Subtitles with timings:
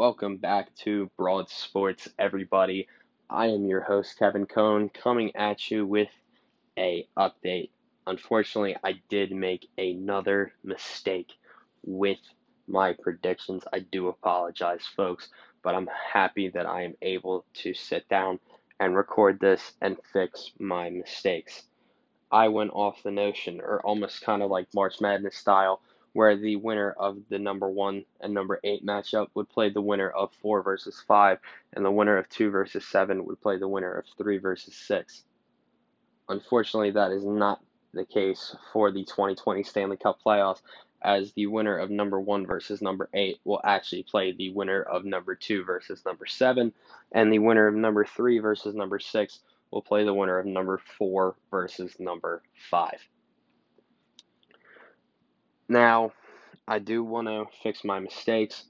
[0.00, 2.88] welcome back to Broad Sports, everybody.
[3.28, 6.08] I am your host, Kevin Cone, coming at you with
[6.78, 7.68] a update.
[8.06, 11.32] Unfortunately, I did make another mistake
[11.84, 12.16] with
[12.66, 13.62] my predictions.
[13.74, 15.28] I do apologize, folks,
[15.62, 18.40] but I'm happy that I am able to sit down
[18.80, 21.64] and record this and fix my mistakes.
[22.32, 25.82] I went off the notion, or almost kind of like March Madness style,
[26.12, 30.10] where the winner of the number one and number eight matchup would play the winner
[30.10, 31.38] of four versus five,
[31.72, 35.24] and the winner of two versus seven would play the winner of three versus six.
[36.28, 37.60] Unfortunately, that is not
[37.92, 40.62] the case for the 2020 Stanley Cup playoffs,
[41.02, 45.04] as the winner of number one versus number eight will actually play the winner of
[45.04, 46.72] number two versus number seven,
[47.12, 49.40] and the winner of number three versus number six
[49.70, 53.00] will play the winner of number four versus number five.
[55.70, 56.14] Now,
[56.66, 58.64] I do want to fix my mistakes.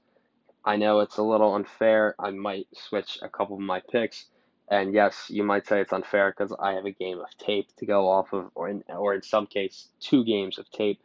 [0.63, 2.13] I know it's a little unfair.
[2.19, 4.27] I might switch a couple of my picks.
[4.69, 7.87] And yes, you might say it's unfair because I have a game of tape to
[7.87, 11.01] go off of, or in, or in some case, two games of tape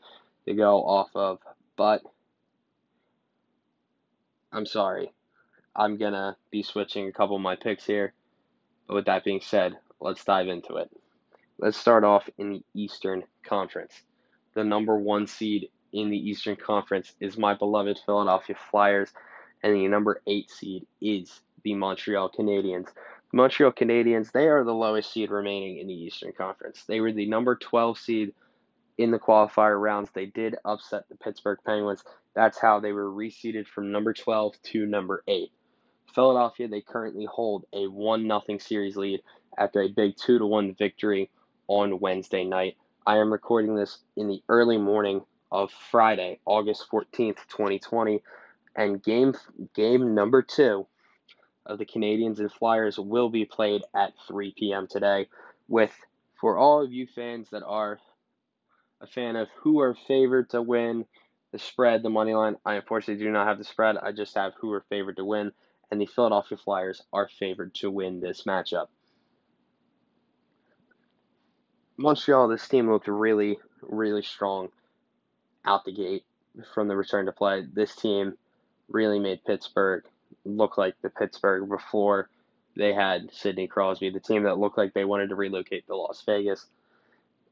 [0.46, 1.38] to go off of.
[1.76, 2.02] But
[4.52, 5.14] I'm sorry.
[5.74, 8.12] I'm going to be switching a couple of my picks here.
[8.86, 10.90] But with that being said, let's dive into it.
[11.58, 14.02] Let's start off in the Eastern Conference.
[14.52, 19.12] The number one seed in the Eastern Conference is my beloved Philadelphia Flyers,
[19.62, 22.88] and the number eight seed is the Montreal Canadiens.
[23.30, 26.84] The Montreal Canadiens, they are the lowest seed remaining in the Eastern Conference.
[26.86, 28.34] They were the number 12 seed
[28.98, 30.10] in the qualifier rounds.
[30.10, 32.04] They did upset the Pittsburgh Penguins.
[32.34, 35.50] That's how they were reseeded from number 12 to number 8.
[36.14, 39.22] Philadelphia, they currently hold a 1 0 series lead
[39.58, 41.30] after a big 2 1 victory
[41.68, 42.76] on Wednesday night.
[43.06, 48.22] I am recording this in the early morning of Friday, August 14th, 2020,
[48.74, 49.34] and game
[49.74, 50.86] game number 2
[51.64, 54.86] of the Canadiens and Flyers will be played at 3 p.m.
[54.86, 55.28] today
[55.68, 55.92] with
[56.40, 57.98] for all of you fans that are
[59.00, 61.04] a fan of who are favored to win
[61.52, 63.96] the spread, the money line, I unfortunately do not have the spread.
[63.96, 65.52] I just have who are favored to win,
[65.90, 68.88] and the Philadelphia Flyers are favored to win this matchup.
[71.96, 74.68] Montreal, this team looked really, really strong
[75.66, 76.24] out the gate
[76.74, 77.64] from the return to play.
[77.72, 78.34] This team
[78.88, 80.04] really made Pittsburgh
[80.44, 82.28] look like the Pittsburgh before
[82.76, 86.22] they had Sidney Crosby, the team that looked like they wanted to relocate to Las
[86.26, 86.66] Vegas.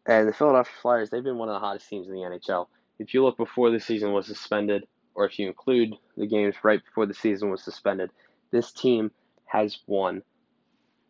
[0.06, 2.68] And the Philadelphia Flyers, they've been one of the hottest teams in the NHL.
[2.98, 6.84] If you look before the season was suspended, or if you include the games right
[6.84, 8.10] before the season was suspended,
[8.50, 9.10] this team
[9.46, 10.22] has won,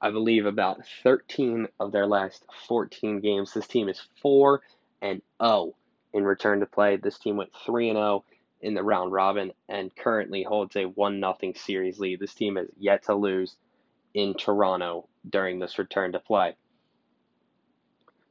[0.00, 3.52] I believe, about 13 of their last 14 games.
[3.52, 4.62] This team is 4
[5.02, 5.74] and 0
[6.14, 6.96] in return to play.
[6.96, 8.24] This team went 3 and 0
[8.62, 12.20] in the round robin and currently holds a 1 0 series lead.
[12.20, 13.56] This team has yet to lose
[14.14, 16.56] in Toronto during this return to play.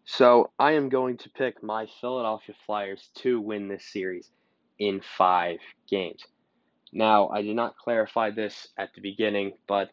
[0.06, 4.32] So I am going to pick my Philadelphia Flyers to win this series
[4.80, 6.26] in five games.
[6.92, 9.90] Now, I did not clarify this at the beginning, but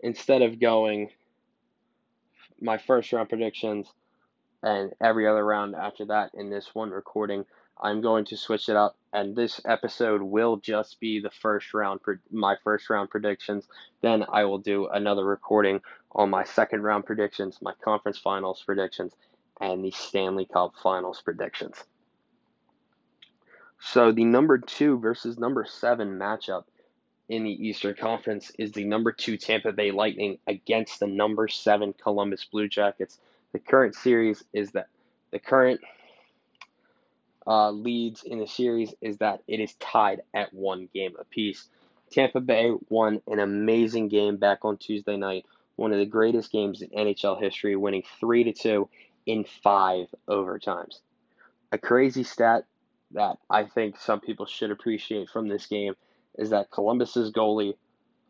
[0.00, 1.10] instead of going
[2.60, 3.92] my first round predictions
[4.64, 7.44] and every other round after that in this one recording.
[7.80, 12.00] I'm going to switch it up, and this episode will just be the first round,
[12.02, 13.66] for my first round predictions.
[14.00, 15.80] Then I will do another recording
[16.12, 19.12] on my second round predictions, my conference finals predictions,
[19.60, 21.84] and the Stanley Cup finals predictions.
[23.80, 26.64] So the number two versus number seven matchup
[27.28, 31.92] in the Eastern Conference is the number two Tampa Bay Lightning against the number seven
[31.92, 33.18] Columbus Blue Jackets.
[33.54, 34.88] The current series is that
[35.30, 35.80] the current
[37.46, 41.68] uh, leads in the series is that it is tied at one game apiece.
[42.10, 46.82] Tampa Bay won an amazing game back on Tuesday night, one of the greatest games
[46.82, 48.88] in NHL history, winning three to two
[49.24, 50.98] in five overtimes.
[51.70, 52.64] A crazy stat
[53.12, 55.94] that I think some people should appreciate from this game
[56.36, 57.76] is that Columbus's goalie,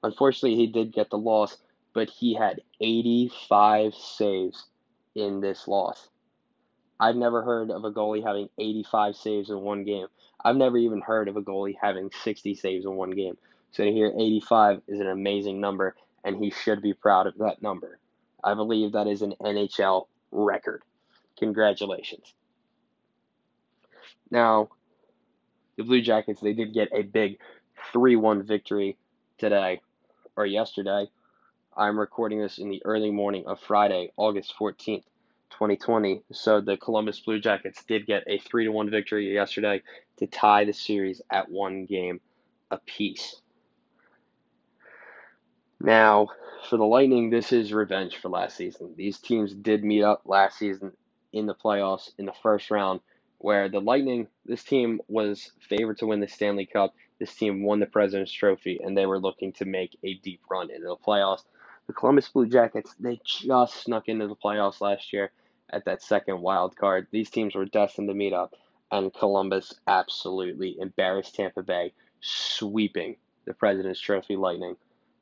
[0.02, 1.56] unfortunately, he did get the loss,
[1.94, 4.66] but he had 85 saves
[5.14, 6.08] in this loss.
[6.98, 10.06] I've never heard of a goalie having 85 saves in one game.
[10.44, 13.36] I've never even heard of a goalie having 60 saves in one game.
[13.72, 17.60] So to hear 85 is an amazing number, and he should be proud of that
[17.60, 17.98] number.
[18.42, 20.82] I believe that is an NHL record.
[21.38, 22.34] Congratulations.
[24.30, 24.68] Now,
[25.76, 27.38] the Blue Jackets, they did get a big
[27.92, 28.96] 3 1 victory
[29.38, 29.80] today,
[30.36, 31.08] or yesterday,
[31.76, 35.02] I'm recording this in the early morning of Friday, August 14th,
[35.50, 36.22] 2020.
[36.32, 39.82] So the Columbus Blue Jackets did get a 3 to 1 victory yesterday
[40.18, 42.20] to tie the series at one game
[42.70, 43.40] apiece.
[45.80, 46.28] Now,
[46.70, 48.94] for the Lightning, this is revenge for last season.
[48.96, 50.92] These teams did meet up last season
[51.32, 53.00] in the playoffs in the first round,
[53.38, 56.94] where the Lightning, this team was favored to win the Stanley Cup.
[57.18, 60.70] This team won the President's Trophy, and they were looking to make a deep run
[60.70, 61.42] into the playoffs.
[61.86, 65.32] The Columbus Blue Jackets, they just snuck into the playoffs last year
[65.70, 67.06] at that second wild card.
[67.10, 68.54] These teams were destined to meet up,
[68.90, 74.76] and Columbus absolutely embarrassed Tampa Bay, sweeping the President's Trophy Lightning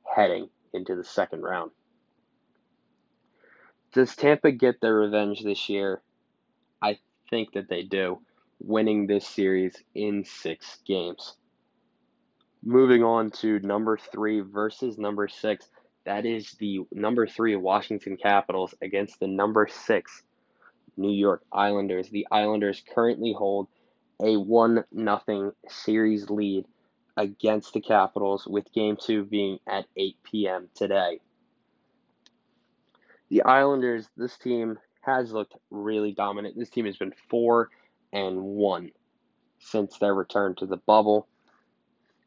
[0.04, 1.70] heading into the second round.
[3.92, 6.00] Does Tampa get their revenge this year?
[6.80, 6.98] I
[7.28, 8.20] think that they do,
[8.60, 11.36] winning this series in six games.
[12.62, 15.68] Moving on to number three versus number six.
[16.04, 20.22] That is the number three Washington Capitals against the number six
[20.96, 22.08] New York Islanders.
[22.08, 23.68] The Islanders currently hold
[24.20, 26.66] a 1 0 series lead
[27.16, 30.68] against the Capitals, with game two being at 8 p.m.
[30.74, 31.20] today.
[33.28, 36.56] The Islanders, this team has looked really dominant.
[36.56, 37.70] This team has been 4
[38.12, 38.90] and 1
[39.58, 41.28] since their return to the bubble,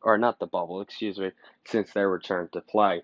[0.02, 1.32] or not the bubble, excuse me,
[1.66, 3.02] since their return to play,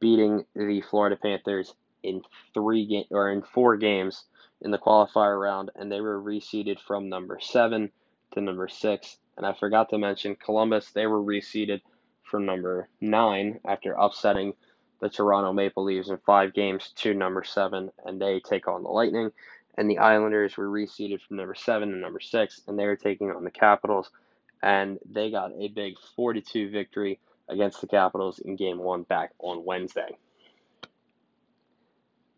[0.00, 2.22] beating the Florida Panthers in
[2.54, 4.24] three game or in four games
[4.60, 7.90] in the qualifier round, and they were reseeded from number seven
[8.32, 9.18] to number six.
[9.36, 11.80] And I forgot to mention Columbus, they were reseeded
[12.22, 14.54] from number nine after upsetting
[15.00, 18.88] the Toronto Maple Leafs in five games to number seven, and they take on the
[18.88, 19.30] Lightning.
[19.76, 23.30] And the Islanders were reseeded from number seven to number six, and they were taking
[23.30, 24.10] on the Capitals,
[24.60, 29.64] and they got a big 42 victory against the Capitals in game one back on
[29.64, 30.16] Wednesday.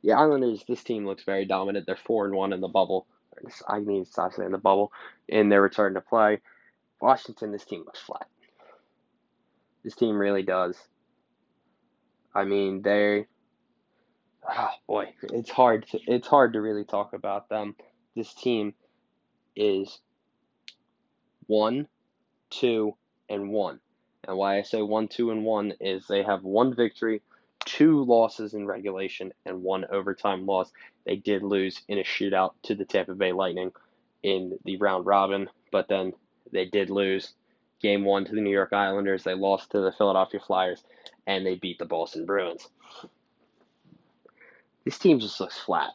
[0.02, 1.86] The Islanders, this team looks very dominant.
[1.86, 3.06] They're four and one in the bubble.
[3.68, 4.92] I mean, stop saying the bubble
[5.28, 6.40] in their return to play.
[7.00, 8.26] Washington, this team looks flat.
[9.84, 10.76] This team really does.
[12.34, 13.26] I mean, they.
[14.48, 15.86] Oh boy, it's hard.
[15.88, 17.76] To, it's hard to really talk about them.
[18.14, 18.74] This team
[19.56, 20.00] is
[21.46, 21.88] one,
[22.50, 22.96] two,
[23.28, 23.80] and one.
[24.26, 27.22] And why I say one, two, and one is they have one victory,
[27.64, 30.70] two losses in regulation, and one overtime loss.
[31.06, 33.72] They did lose in a shootout to the Tampa Bay Lightning
[34.22, 36.12] in the round robin, but then
[36.52, 37.32] they did lose
[37.80, 39.24] game one to the New York Islanders.
[39.24, 40.84] They lost to the Philadelphia Flyers,
[41.26, 42.68] and they beat the Boston Bruins.
[44.84, 45.90] This team just looks flat,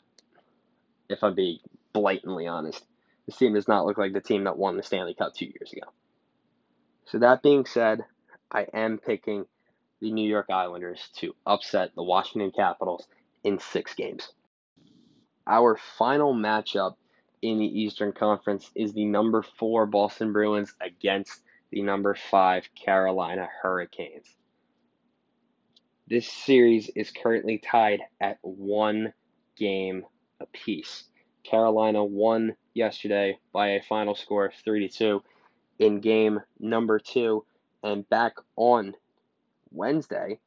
[1.09, 1.59] if I'm being
[1.93, 2.83] blatantly honest.
[3.25, 5.71] This team does not look like the team that won the Stanley Cup two years
[5.71, 5.91] ago.
[7.05, 8.03] So, that being said,
[8.55, 9.45] I am picking
[9.99, 13.05] the New York Islanders to upset the Washington Capitals
[13.43, 14.31] in six games.
[15.45, 16.95] Our final matchup
[17.41, 23.45] in the Eastern Conference is the number four Boston Bruins against the number five Carolina
[23.61, 24.33] Hurricanes.
[26.07, 29.11] This series is currently tied at one
[29.57, 30.05] game
[30.39, 31.03] apiece.
[31.43, 35.21] Carolina won yesterday by a final score of 3 2
[35.79, 37.43] in game number two,
[37.85, 38.95] and back on
[39.71, 40.39] Wednesday,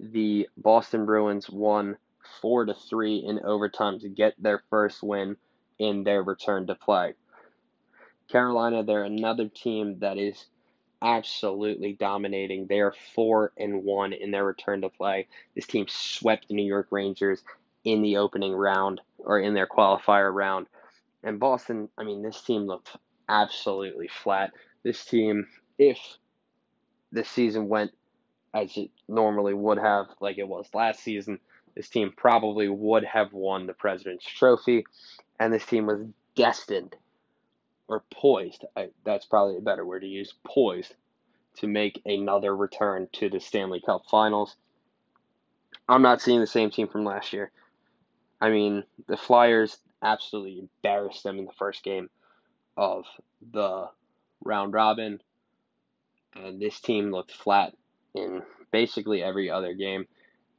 [0.00, 1.96] the Boston Bruins won
[2.40, 5.36] 4 to 3 in overtime to get their first win
[5.78, 7.14] in their return to play.
[8.28, 10.46] Carolina, they're another team that is
[11.00, 12.66] absolutely dominating.
[12.66, 15.28] They are 4 and 1 in their return to play.
[15.54, 17.44] This team swept the New York Rangers
[17.84, 20.66] in the opening round or in their qualifier round.
[21.22, 22.96] And Boston, I mean, this team looked
[23.28, 24.52] absolutely flat.
[24.82, 25.46] This team,
[25.78, 25.98] if
[27.14, 27.92] this season went
[28.52, 31.38] as it normally would have, like it was last season,
[31.74, 34.84] this team probably would have won the President's Trophy,
[35.40, 36.06] and this team was
[36.36, 36.94] destined
[37.88, 38.64] or poised.
[38.76, 40.34] I, that's probably a better word to use.
[40.44, 40.94] Poised
[41.58, 44.56] to make another return to the Stanley Cup Finals.
[45.88, 47.50] I'm not seeing the same team from last year.
[48.40, 52.08] I mean, the Flyers absolutely embarrassed them in the first game
[52.76, 53.04] of
[53.52, 53.88] the
[54.44, 55.20] round robin,
[56.36, 57.74] and this team looked flat
[58.14, 60.06] in basically every other game.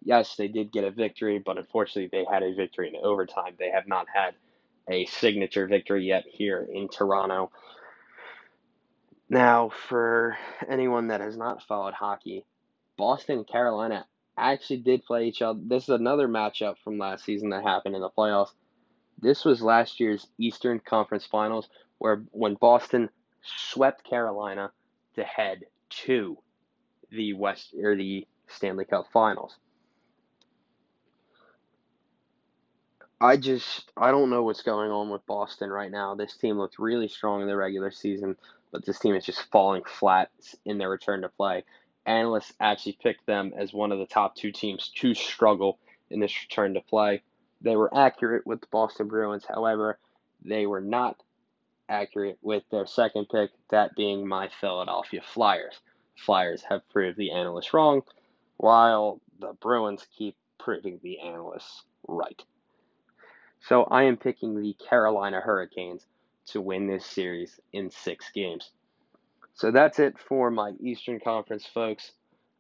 [0.04, 3.56] Yes, they did get a victory, but unfortunately, they had a victory in overtime.
[3.58, 4.36] They have not had
[4.88, 7.52] a signature victory yet here in Toronto.
[9.30, 10.38] Now, for
[10.70, 12.46] anyone that has not followed hockey,
[12.98, 14.06] Boston and Carolina
[14.38, 15.60] actually did play each other.
[15.64, 18.52] This is another matchup from last season that happened in the playoffs.
[19.20, 23.10] This was last year's Eastern Conference Finals, where when Boston
[23.42, 24.72] swept Carolina
[25.16, 26.38] to head to
[27.12, 29.58] the West or the Stanley Cup Finals.
[33.20, 36.16] I just I don't know what's going on with Boston right now.
[36.16, 38.36] This team looked really strong in the regular season,
[38.72, 40.30] but this team is just falling flat
[40.66, 41.64] in their return to play.
[42.06, 45.80] analysts actually picked them as one of the top two teams to struggle
[46.10, 47.24] in this return to play.
[47.62, 49.98] They were accurate with the Boston Bruins, however,
[50.44, 51.22] they were not
[51.90, 55.80] accurate with their second pick, that being my Philadelphia Flyers.
[56.16, 58.02] Flyers have proved the analysts wrong,
[58.58, 62.42] while the Bruins keep proving the analysts right.
[63.60, 66.06] So I am picking the Carolina Hurricanes
[66.48, 68.72] to win this series in six games.
[69.54, 72.12] So that's it for my Eastern Conference, folks.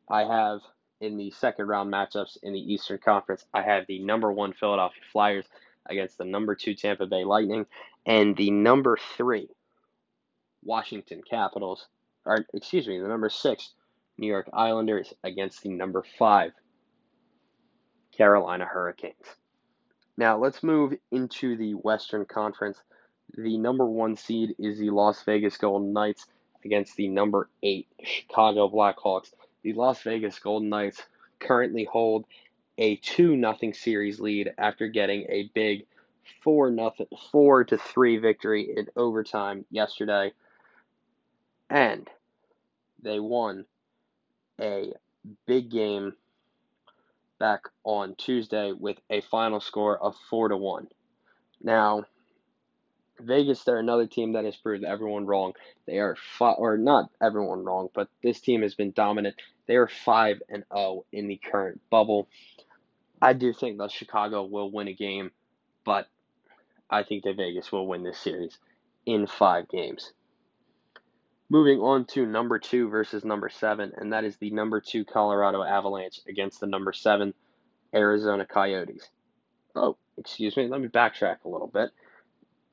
[0.09, 0.61] I have
[1.01, 5.01] in the second round matchups in the Eastern Conference, I have the number one Philadelphia
[5.11, 5.45] Flyers
[5.87, 7.65] against the number two Tampa Bay Lightning
[8.05, 9.49] and the number three
[10.63, 11.87] Washington Capitals,
[12.25, 13.73] or excuse me, the number six
[14.17, 16.51] New York Islanders against the number five
[18.15, 19.35] Carolina Hurricanes.
[20.17, 22.81] Now let's move into the Western Conference.
[23.35, 26.27] The number one seed is the Las Vegas Golden Knights
[26.63, 29.33] against the number eight Chicago Blackhawks.
[29.63, 31.03] The Las Vegas Golden Knights
[31.39, 32.25] currently hold
[32.77, 35.85] a 2 nothing series lead after getting a big
[36.43, 40.31] 4 nothing 4 to 3 victory in overtime yesterday.
[41.69, 42.09] And
[43.01, 43.65] they won
[44.59, 44.93] a
[45.45, 46.13] big game
[47.39, 50.87] back on Tuesday with a final score of 4 to 1.
[51.61, 52.05] Now,
[53.19, 55.53] Vegas, they're another team that has proved everyone wrong.
[55.85, 59.35] They are fi- or not everyone wrong, but this team has been dominant.
[59.67, 62.27] They are 5 and 0 in the current bubble.
[63.21, 65.31] I do think that Chicago will win a game,
[65.85, 66.07] but
[66.89, 68.57] I think that Vegas will win this series
[69.05, 70.13] in 5 games.
[71.49, 75.63] Moving on to number 2 versus number 7, and that is the number 2 Colorado
[75.63, 77.33] Avalanche against the number 7
[77.93, 79.09] Arizona Coyotes.
[79.75, 81.91] Oh, excuse me, let me backtrack a little bit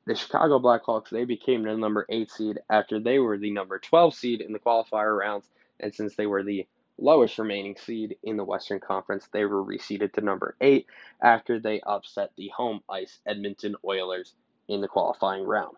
[0.05, 4.13] the Chicago Blackhawks, they became the number 8 seed after they were the number 12
[4.13, 5.49] seed in the qualifier rounds.
[5.79, 6.67] And since they were the
[6.97, 10.85] lowest remaining seed in the Western Conference, they were reseeded to number 8
[11.21, 14.33] after they upset the home ice Edmonton Oilers
[14.67, 15.77] in the qualifying round.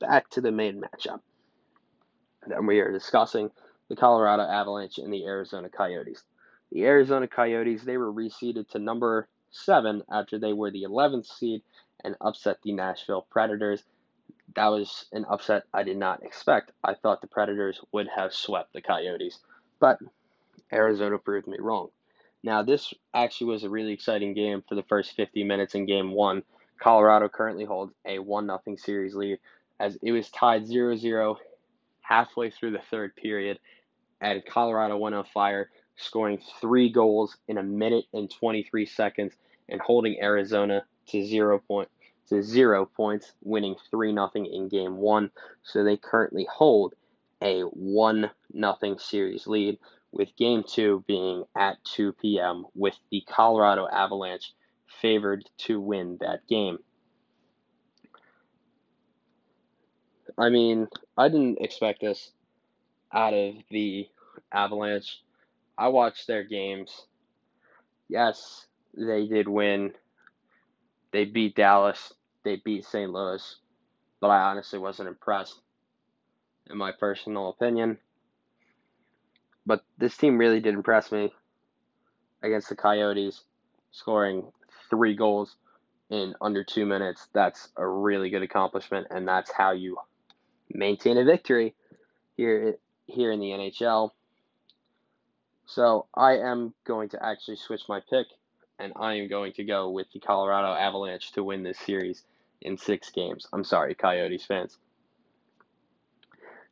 [0.00, 1.20] Back to the main matchup.
[2.46, 3.50] Then we are discussing
[3.88, 6.22] the Colorado Avalanche and the Arizona Coyotes.
[6.72, 11.62] The Arizona Coyotes, they were reseeded to number 7 after they were the 11th seed
[12.04, 13.82] and upset the Nashville Predators.
[14.54, 16.72] That was an upset I did not expect.
[16.82, 19.38] I thought the Predators would have swept the Coyotes,
[19.78, 19.98] but
[20.72, 21.88] Arizona proved me wrong.
[22.42, 26.12] Now, this actually was a really exciting game for the first 50 minutes in game
[26.12, 26.42] one.
[26.80, 29.38] Colorado currently holds a 1 0 series lead
[29.78, 31.38] as it was tied 0 0
[32.00, 33.58] halfway through the third period,
[34.20, 39.34] and Colorado went on fire, scoring three goals in a minute and 23 seconds
[39.68, 41.88] and holding Arizona to zero point
[42.28, 45.30] to zero points, winning three nothing in game one.
[45.62, 46.94] So they currently hold
[47.42, 49.78] a one nothing series lead,
[50.12, 52.66] with game two being at 2 p.m.
[52.74, 54.52] with the Colorado Avalanche
[55.00, 56.78] favored to win that game.
[60.38, 62.32] I mean, I didn't expect this
[63.12, 64.08] out of the
[64.52, 65.22] Avalanche.
[65.76, 67.06] I watched their games.
[68.08, 69.92] Yes, they did win
[71.12, 72.12] they beat Dallas,
[72.44, 73.10] they beat St.
[73.10, 73.56] Louis,
[74.20, 75.60] but I honestly wasn't impressed,
[76.68, 77.98] in my personal opinion.
[79.66, 81.32] But this team really did impress me
[82.42, 83.44] against the Coyotes,
[83.90, 84.50] scoring
[84.88, 85.56] three goals
[86.08, 87.28] in under two minutes.
[87.32, 89.98] That's a really good accomplishment, and that's how you
[90.72, 91.74] maintain a victory
[92.36, 92.76] here
[93.06, 94.10] here in the NHL.
[95.66, 98.26] So I am going to actually switch my pick
[98.80, 102.24] and I am going to go with the Colorado Avalanche to win this series
[102.62, 103.46] in six games.
[103.52, 104.78] I'm sorry, Coyotes fans.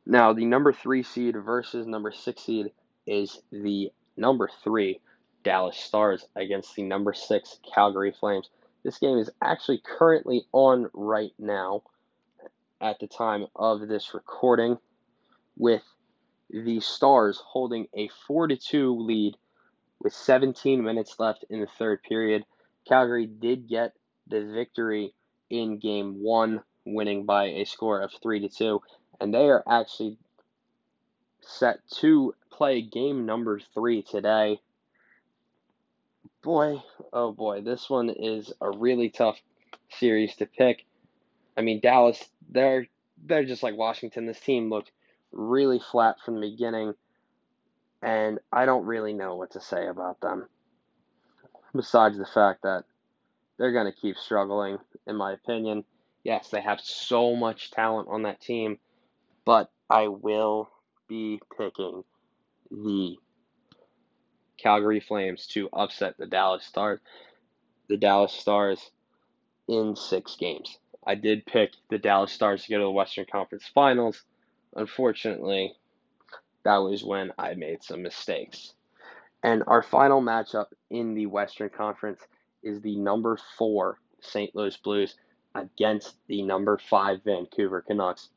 [0.05, 2.71] Now, the number three seed versus number six seed
[3.09, 4.99] is the number three
[5.43, 8.49] Dallas Stars against the number six Calgary Flames.
[8.83, 11.83] This game is actually currently on right now
[12.81, 14.77] at the time of this recording,
[15.57, 15.83] with
[16.49, 19.35] the Stars holding a 4 2 lead
[19.99, 22.45] with 17 minutes left in the third period,
[22.87, 23.93] Calgary did get
[24.27, 25.13] the victory
[25.49, 28.81] in game one, winning by a score of 3 to 2.
[29.19, 30.17] And they are actually
[31.41, 34.59] set to play game number three today.
[36.43, 39.39] Boy, oh boy, this one is a really tough
[39.91, 40.85] series to pick.
[41.57, 42.85] I mean, Dallas, they're
[43.25, 44.25] they're just like Washington.
[44.25, 44.91] This team looked
[45.31, 46.93] really flat from the beginning
[48.01, 50.47] and I don't really know what to say about them.
[51.73, 52.83] Besides the fact that
[53.57, 55.85] they're going to keep struggling, in my opinion.
[56.23, 58.79] Yes, they have so much talent on that team,
[59.45, 60.69] but I will
[61.07, 62.03] be picking
[62.71, 63.15] the
[64.57, 66.99] Calgary Flames to upset the Dallas Stars.
[67.87, 68.91] The Dallas Stars
[69.67, 70.77] in six games.
[71.05, 74.23] I did pick the Dallas Stars to go to the Western Conference Finals.
[74.75, 75.73] Unfortunately,
[76.63, 78.73] that was when I made some mistakes.
[79.41, 82.21] And our final matchup in the Western Conference
[82.61, 84.53] is the number four St.
[84.55, 85.15] Louis Blues
[85.55, 88.29] against the number five Vancouver Canucks.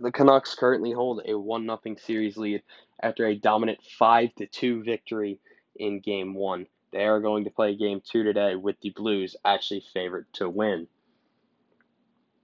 [0.00, 2.62] The Canucks currently hold a 1 0 series lead
[3.02, 5.38] after a dominant 5 to 2 victory
[5.76, 6.66] in Game 1.
[6.92, 10.86] They are going to play Game 2 today with the Blues actually favored to win.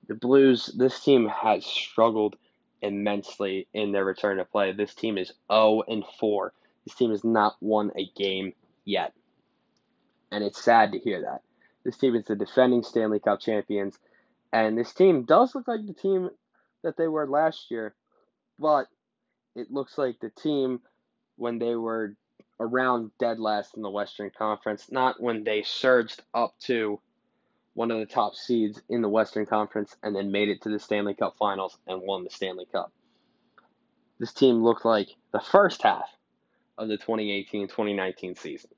[0.09, 2.37] The Blues, this team has struggled
[2.83, 4.73] immensely in their return to play.
[4.73, 6.53] This team is 0 and 4.
[6.85, 8.55] This team has not won a game
[8.85, 9.13] yet.
[10.33, 11.43] And it's sad to hear that.
[11.85, 13.99] This team is the defending Stanley Cup champions,
[14.53, 16.31] and this team does look like the team
[16.83, 17.95] that they were last year,
[18.59, 18.87] but
[19.55, 20.81] it looks like the team
[21.37, 22.15] when they were
[22.59, 27.01] around dead last in the Western Conference, not when they surged up to
[27.75, 30.79] one of the top seeds in the Western Conference and then made it to the
[30.79, 32.93] Stanley Cup Finals and won the Stanley Cup.
[34.19, 36.09] This team looked like the first half
[36.77, 38.71] of the 2018 2019 season.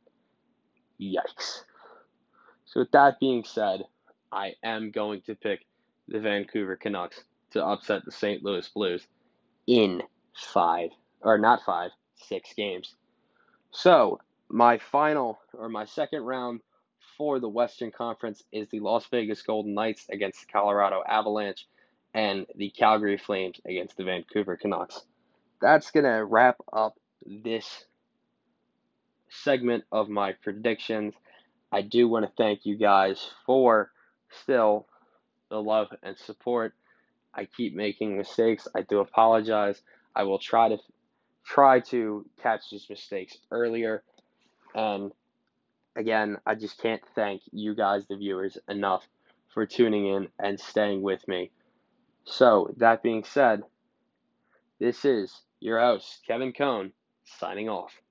[1.01, 1.65] Yikes.
[2.65, 3.83] So, with that being said,
[4.31, 5.67] I am going to pick
[6.07, 8.43] the Vancouver Canucks to upset the St.
[8.45, 9.07] Louis Blues
[9.67, 10.03] in
[10.35, 12.95] five, or not five, six games.
[13.71, 16.61] So, my final, or my second round
[17.17, 21.67] for the Western Conference is the Las Vegas Golden Knights against the Colorado Avalanche
[22.15, 25.03] and the Calgary Flames against the Vancouver Canucks.
[25.61, 27.85] That's going to wrap up this
[29.31, 31.15] segment of my predictions.
[31.71, 33.91] I do want to thank you guys for
[34.43, 34.87] still
[35.49, 36.75] the love and support.
[37.35, 38.69] I keep making mistakes.
[38.75, 39.81] I do apologize.
[40.15, 40.79] I will try to
[41.45, 44.03] try to catch these mistakes earlier.
[44.75, 45.13] And
[45.97, 49.07] again, I just can't thank you guys, the viewers, enough
[49.53, 51.51] for tuning in and staying with me.
[52.25, 53.63] So, that being said,
[54.79, 56.93] this is your host, Kevin Cone,
[57.25, 58.02] signing off.